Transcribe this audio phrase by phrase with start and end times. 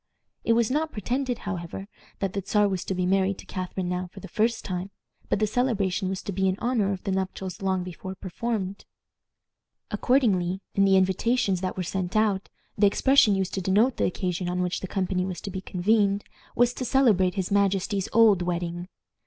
[0.43, 1.87] It was not pretended, however,
[2.21, 4.89] that the Czar was to be married to Catharine now for the first time,
[5.29, 8.85] but the celebration was to be in honor of the nuptials long before performed.
[9.91, 14.49] Accordingly, in the invitations that were sent out, the expression used to denote the occasion
[14.49, 16.23] on which the company was to be convened
[16.55, 18.87] was "to celebrate his majesty's old wedding."